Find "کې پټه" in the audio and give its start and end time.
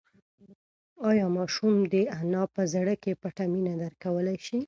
3.03-3.45